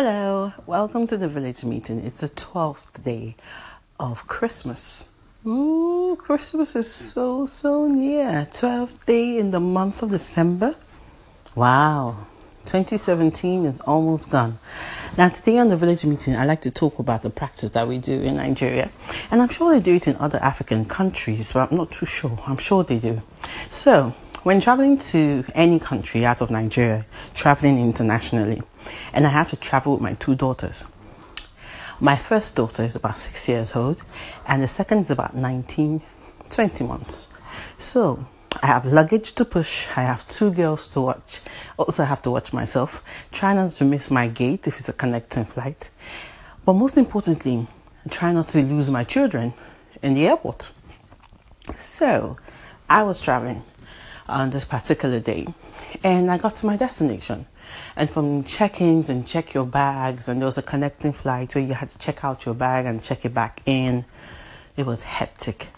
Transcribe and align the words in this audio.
Hello, 0.00 0.52
welcome 0.64 1.08
to 1.08 1.16
the 1.16 1.26
village 1.26 1.64
meeting. 1.64 2.06
It's 2.06 2.20
the 2.20 2.28
12th 2.28 3.02
day 3.02 3.34
of 3.98 4.28
Christmas. 4.28 5.06
Ooh, 5.44 6.16
Christmas 6.20 6.76
is 6.76 6.88
so, 6.88 7.46
so 7.46 7.88
near. 7.88 8.46
12th 8.52 9.06
day 9.06 9.38
in 9.38 9.50
the 9.50 9.58
month 9.58 10.00
of 10.04 10.10
December. 10.10 10.76
Wow, 11.56 12.28
2017 12.66 13.64
is 13.64 13.80
almost 13.80 14.30
gone. 14.30 14.60
Now, 15.16 15.30
today 15.30 15.58
on 15.58 15.68
the 15.68 15.76
village 15.76 16.04
meeting, 16.04 16.36
I 16.36 16.44
like 16.44 16.60
to 16.60 16.70
talk 16.70 17.00
about 17.00 17.22
the 17.22 17.30
practice 17.30 17.70
that 17.70 17.88
we 17.88 17.98
do 17.98 18.22
in 18.22 18.36
Nigeria. 18.36 18.92
And 19.32 19.42
I'm 19.42 19.48
sure 19.48 19.72
they 19.72 19.80
do 19.80 19.96
it 19.96 20.06
in 20.06 20.14
other 20.18 20.38
African 20.38 20.84
countries, 20.84 21.52
but 21.52 21.72
I'm 21.72 21.76
not 21.76 21.90
too 21.90 22.06
sure. 22.06 22.38
I'm 22.46 22.58
sure 22.58 22.84
they 22.84 23.00
do. 23.00 23.20
So, 23.72 24.14
when 24.44 24.60
traveling 24.60 24.98
to 25.10 25.44
any 25.56 25.80
country 25.80 26.24
out 26.24 26.40
of 26.40 26.52
Nigeria, 26.52 27.04
traveling 27.34 27.80
internationally, 27.80 28.62
and 29.12 29.26
I 29.26 29.30
have 29.30 29.50
to 29.50 29.56
travel 29.56 29.94
with 29.94 30.02
my 30.02 30.14
two 30.14 30.34
daughters. 30.34 30.82
My 32.00 32.16
first 32.16 32.54
daughter 32.54 32.84
is 32.84 32.94
about 32.94 33.18
six 33.18 33.48
years 33.48 33.74
old, 33.74 34.02
and 34.46 34.62
the 34.62 34.68
second 34.68 35.00
is 35.00 35.10
about 35.10 35.34
19, 35.34 36.00
20 36.48 36.84
months. 36.84 37.28
So 37.78 38.24
I 38.62 38.66
have 38.66 38.86
luggage 38.86 39.32
to 39.32 39.44
push, 39.44 39.86
I 39.96 40.02
have 40.02 40.28
two 40.28 40.50
girls 40.50 40.88
to 40.88 41.00
watch, 41.00 41.40
also 41.76 42.02
I 42.02 42.06
have 42.06 42.22
to 42.22 42.30
watch 42.30 42.52
myself, 42.52 43.02
try 43.32 43.52
not 43.54 43.74
to 43.76 43.84
miss 43.84 44.10
my 44.10 44.28
gate 44.28 44.66
if 44.66 44.78
it's 44.78 44.88
a 44.88 44.92
connecting 44.92 45.44
flight. 45.44 45.90
But 46.64 46.74
most 46.74 46.96
importantly, 46.96 47.66
try 48.10 48.32
not 48.32 48.48
to 48.48 48.62
lose 48.62 48.90
my 48.90 49.04
children 49.04 49.54
in 50.02 50.14
the 50.14 50.26
airport. 50.26 50.70
So 51.76 52.36
I 52.88 53.02
was 53.02 53.20
traveling 53.20 53.62
on 54.28 54.50
this 54.50 54.64
particular 54.64 55.20
day 55.20 55.46
and 56.02 56.30
I 56.30 56.38
got 56.38 56.56
to 56.56 56.66
my 56.66 56.76
destination. 56.76 57.46
And 57.96 58.10
from 58.10 58.44
check-ins 58.44 59.10
and 59.10 59.26
check 59.26 59.52
your 59.54 59.66
bags, 59.66 60.28
and 60.28 60.40
there 60.40 60.46
was 60.46 60.58
a 60.58 60.62
connecting 60.62 61.12
flight 61.12 61.54
where 61.54 61.64
you 61.64 61.74
had 61.74 61.90
to 61.90 61.98
check 61.98 62.24
out 62.24 62.46
your 62.46 62.54
bag 62.54 62.86
and 62.86 63.02
check 63.02 63.24
it 63.24 63.34
back 63.34 63.60
in. 63.66 64.04
It 64.76 64.86
was 64.86 65.02
hectic. 65.02 65.68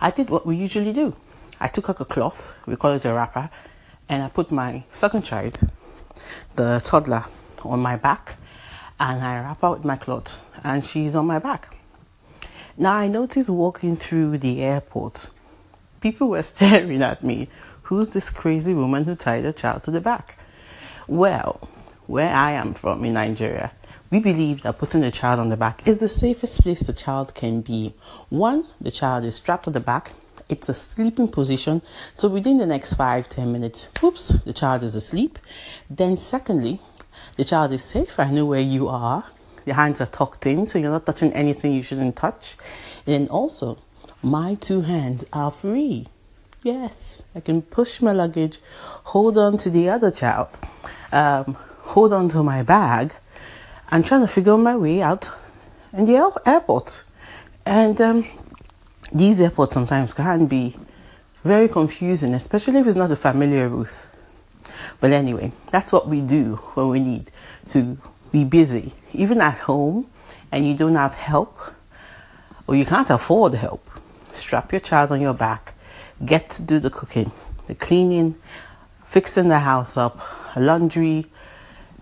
I 0.00 0.10
did 0.10 0.30
what 0.30 0.46
we 0.46 0.56
usually 0.56 0.92
do. 0.92 1.14
I 1.60 1.68
took 1.68 1.90
out 1.90 2.00
a 2.00 2.04
cloth, 2.04 2.54
we 2.66 2.76
call 2.76 2.92
it 2.92 3.04
a 3.04 3.12
wrapper, 3.12 3.50
and 4.08 4.22
I 4.22 4.28
put 4.28 4.50
my 4.50 4.84
second 4.92 5.22
child, 5.22 5.58
the 6.54 6.82
toddler, 6.84 7.24
on 7.64 7.80
my 7.80 7.96
back, 7.96 8.36
and 9.00 9.22
I 9.22 9.40
wrap 9.40 9.64
out 9.64 9.78
with 9.78 9.84
my 9.84 9.96
cloth, 9.96 10.38
and 10.62 10.84
she's 10.84 11.16
on 11.16 11.26
my 11.26 11.38
back. 11.38 11.76
Now 12.76 12.92
I 12.92 13.08
noticed 13.08 13.48
walking 13.48 13.96
through 13.96 14.38
the 14.38 14.62
airport, 14.62 15.28
people 16.00 16.28
were 16.28 16.42
staring 16.54 17.02
at 17.02 17.24
me. 17.24 17.48
Who's 17.82 18.10
this 18.10 18.30
crazy 18.30 18.74
woman 18.74 19.04
who 19.04 19.14
tied 19.14 19.44
a 19.44 19.52
child 19.52 19.84
to 19.84 19.90
the 19.90 20.00
back? 20.00 20.38
Well, 21.06 21.68
where 22.06 22.32
I 22.32 22.52
am 22.52 22.74
from 22.74 23.04
in 23.04 23.14
Nigeria, 23.14 23.72
we 24.10 24.18
believe 24.20 24.62
that 24.62 24.78
putting 24.78 25.00
the 25.00 25.10
child 25.10 25.40
on 25.40 25.48
the 25.48 25.56
back 25.56 25.86
is 25.86 25.98
the 25.98 26.08
safest 26.08 26.62
place 26.62 26.80
the 26.80 26.92
child 26.92 27.34
can 27.34 27.60
be. 27.60 27.94
One, 28.28 28.66
the 28.80 28.90
child 28.90 29.24
is 29.24 29.36
strapped 29.36 29.64
to 29.64 29.70
the 29.70 29.80
back. 29.80 30.12
It's 30.48 30.68
a 30.68 30.74
sleeping 30.74 31.28
position. 31.28 31.82
So 32.14 32.28
within 32.28 32.58
the 32.58 32.66
next 32.66 32.94
five, 32.94 33.28
ten 33.28 33.52
minutes, 33.52 33.88
oops, 34.02 34.28
the 34.28 34.52
child 34.52 34.84
is 34.84 34.94
asleep. 34.94 35.38
Then 35.90 36.16
secondly, 36.16 36.80
the 37.36 37.44
child 37.44 37.72
is 37.72 37.82
safe. 37.82 38.18
I 38.20 38.30
know 38.30 38.44
where 38.44 38.60
you 38.60 38.88
are. 38.88 39.24
Your 39.64 39.74
hands 39.74 40.00
are 40.00 40.06
tucked 40.06 40.46
in, 40.46 40.66
so 40.66 40.78
you're 40.78 40.92
not 40.92 41.06
touching 41.06 41.32
anything 41.32 41.72
you 41.72 41.82
shouldn't 41.82 42.14
touch. 42.14 42.56
And 43.06 43.28
also, 43.28 43.78
my 44.26 44.56
two 44.56 44.80
hands 44.80 45.24
are 45.32 45.52
free. 45.52 46.04
Yes, 46.64 47.22
I 47.36 47.38
can 47.38 47.62
push 47.62 48.02
my 48.02 48.10
luggage, 48.10 48.58
hold 49.04 49.38
on 49.38 49.56
to 49.58 49.70
the 49.70 49.88
other 49.88 50.10
child, 50.10 50.48
um, 51.12 51.56
hold 51.82 52.12
on 52.12 52.28
to 52.30 52.42
my 52.42 52.64
bag, 52.64 53.12
and 53.88 54.04
trying 54.04 54.22
to 54.22 54.26
figure 54.26 54.56
my 54.56 54.76
way 54.76 55.00
out 55.00 55.30
in 55.92 56.06
the 56.06 56.16
airport. 56.44 57.00
And 57.64 58.00
um, 58.00 58.26
these 59.12 59.40
airports 59.40 59.74
sometimes 59.74 60.12
can 60.12 60.46
be 60.46 60.76
very 61.44 61.68
confusing, 61.68 62.34
especially 62.34 62.80
if 62.80 62.88
it's 62.88 62.96
not 62.96 63.12
a 63.12 63.16
familiar 63.16 63.68
route. 63.68 63.94
But 65.00 65.12
anyway, 65.12 65.52
that's 65.70 65.92
what 65.92 66.08
we 66.08 66.20
do 66.20 66.56
when 66.74 66.88
we 66.88 66.98
need 66.98 67.30
to 67.68 67.96
be 68.32 68.42
busy, 68.42 68.92
even 69.12 69.40
at 69.40 69.58
home, 69.58 70.10
and 70.50 70.66
you 70.66 70.74
don't 70.74 70.96
have 70.96 71.14
help 71.14 71.60
or 72.66 72.74
you 72.74 72.84
can't 72.84 73.08
afford 73.10 73.54
help. 73.54 73.88
Strap 74.36 74.72
your 74.72 74.80
child 74.80 75.12
on 75.12 75.20
your 75.20 75.34
back, 75.34 75.74
get 76.24 76.50
to 76.50 76.62
do 76.62 76.78
the 76.78 76.90
cooking, 76.90 77.32
the 77.66 77.74
cleaning, 77.74 78.36
fixing 79.04 79.48
the 79.48 79.58
house 79.58 79.96
up, 79.96 80.20
laundry, 80.56 81.26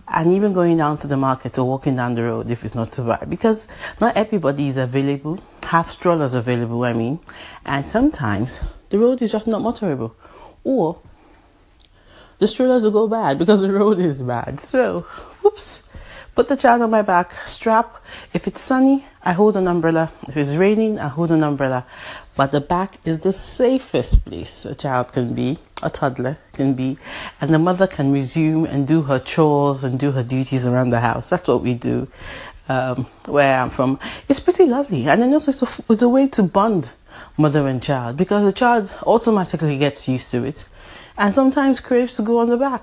and 0.09 0.33
even 0.33 0.53
going 0.53 0.77
down 0.77 0.99
to 0.99 1.07
the 1.07 1.17
market 1.17 1.59
or 1.59 1.65
walking 1.65 1.97
down 1.97 2.15
the 2.15 2.23
road 2.23 2.51
if 2.51 2.65
it's 2.65 2.75
not 2.75 2.93
too 2.93 3.05
bad. 3.05 3.29
Because 3.31 3.69
not 4.01 4.17
everybody 4.17 4.69
is 4.69 4.77
available. 4.77 5.39
Have 5.63 5.91
strollers 5.91 6.35
available 6.35 6.85
i 6.85 6.93
mean. 6.93 7.21
And 7.65 7.87
sometimes 7.87 8.61
the 8.91 8.99
road 8.99 9.23
is 9.23 9.33
just 9.33 9.47
not 9.47 9.63
motorable. 9.63 10.13
Or 10.63 11.01
the 12.39 12.47
strollers 12.47 12.85
will 12.85 12.91
go 12.91 13.09
bad 13.09 13.39
because 13.39 13.61
the 13.61 13.73
road 13.73 13.99
is 13.99 14.21
bad. 14.21 14.61
So 14.61 15.01
whoops 15.43 15.89
put 16.35 16.49
the 16.49 16.57
child 16.57 16.83
on 16.83 16.91
my 16.91 17.03
back 17.03 17.33
strap 17.47 17.97
if 18.33 18.47
it's 18.47 18.61
sunny 18.61 19.05
i 19.23 19.33
hold 19.33 19.57
an 19.57 19.67
umbrella 19.67 20.11
if 20.29 20.37
it's 20.37 20.53
raining 20.53 20.99
i 20.99 21.09
hold 21.09 21.31
an 21.31 21.43
umbrella 21.45 21.87
but 22.37 22.51
the 22.51 22.61
back 22.61 22.99
is 23.05 23.23
the 23.23 23.33
safest 23.33 24.25
place 24.25 24.65
a 24.65 24.75
child 24.75 25.13
can 25.13 25.35
be, 25.35 25.59
a 25.83 25.91
toddler 25.91 26.37
can 26.53 26.75
be, 26.75 26.99
and 27.41 27.55
the 27.55 27.61
mother 27.61 27.87
can 27.87 28.11
resume 28.13 28.65
and 28.65 28.89
do 28.89 29.03
her 29.03 29.21
chores 29.21 29.85
and 29.85 30.01
do 30.01 30.11
her 30.11 30.25
duties 30.25 30.67
around 30.67 30.91
the 30.91 30.99
house. 30.99 31.31
That's 31.31 31.47
what 31.47 31.63
we 31.63 31.75
do 31.75 32.09
um, 32.69 33.07
where 33.27 33.59
I'm 33.59 33.71
from. 33.71 34.01
It's 34.29 34.41
pretty 34.41 34.67
lovely, 34.67 35.09
and 35.09 35.23
then 35.23 35.33
also 35.33 35.51
it's 35.51 35.63
a, 35.63 35.69
it's 35.89 36.03
a 36.03 36.09
way 36.09 36.27
to 36.29 36.43
bond 36.43 36.91
mother 37.37 37.69
and 37.69 37.81
child 37.81 38.17
because 38.17 38.45
the 38.45 38.53
child 38.53 38.93
automatically 39.07 39.79
gets 39.79 40.09
used 40.09 40.33
to 40.33 40.43
it 40.43 40.69
and 41.17 41.33
sometimes 41.33 41.79
craves 41.79 42.17
to 42.17 42.23
go 42.23 42.39
on 42.39 42.49
the 42.49 42.57
back. 42.57 42.83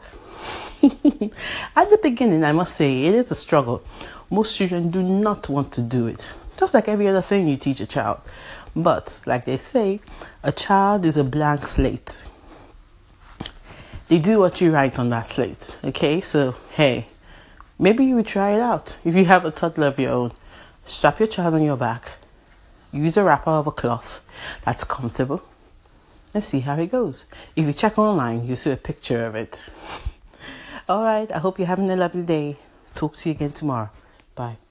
At 1.76 1.90
the 1.90 2.00
beginning, 2.02 2.44
I 2.44 2.52
must 2.54 2.76
say, 2.76 3.06
it 3.06 3.14
is 3.14 3.32
a 3.32 3.36
struggle. 3.36 3.84
Most 4.30 4.58
children 4.58 4.90
do 4.90 5.04
not 5.04 5.48
want 5.50 5.72
to 5.74 5.82
do 5.82 6.08
it, 6.08 6.34
just 6.58 6.74
like 6.74 6.88
every 6.88 7.08
other 7.08 7.22
thing 7.22 7.48
you 7.48 7.58
teach 7.58 7.82
a 7.82 7.86
child. 7.86 8.20
But, 8.76 9.20
like 9.26 9.46
they 9.46 9.58
say, 9.58 10.00
a 10.44 10.52
child 10.52 11.06
is 11.06 11.18
a 11.18 11.24
blank 11.24 11.68
slate. 11.68 12.24
They 14.08 14.18
do 14.18 14.40
what 14.40 14.60
you 14.60 14.72
write 14.72 14.98
on 14.98 15.10
that 15.10 15.28
slate, 15.28 15.78
okay? 15.84 16.22
So, 16.22 16.56
hey, 16.76 17.06
maybe 17.78 18.06
you 18.06 18.16
would 18.16 18.28
try 18.28 18.52
it 18.52 18.62
out. 18.62 18.98
If 19.06 19.16
you 19.16 19.26
have 19.26 19.46
a 19.46 19.52
toddler 19.52 19.88
of 19.88 20.00
your 20.00 20.12
own, 20.12 20.32
strap 20.86 21.20
your 21.20 21.28
child 21.28 21.54
on 21.54 21.64
your 21.64 21.78
back, 21.78 22.14
use 22.92 23.18
a 23.18 23.24
wrapper 23.24 23.52
of 23.52 23.68
a 23.68 23.72
cloth 23.72 24.22
that's 24.64 24.84
comfortable, 24.84 25.44
and 26.34 26.44
see 26.44 26.62
how 26.62 26.78
it 26.78 26.92
goes. 26.92 27.26
If 27.56 27.68
you 27.68 27.74
check 27.74 28.00
online, 28.00 28.48
you 28.48 28.56
see 28.56 28.72
a 28.72 28.78
picture 28.78 29.26
of 29.26 29.36
it. 29.36 29.64
All 30.92 31.04
right, 31.04 31.32
I 31.32 31.38
hope 31.38 31.58
you're 31.58 31.70
having 31.70 31.90
a 31.90 31.96
lovely 31.96 32.24
day. 32.24 32.58
Talk 32.96 33.16
to 33.16 33.30
you 33.30 33.36
again 33.36 33.54
tomorrow. 33.54 33.90
Bye. 34.36 34.58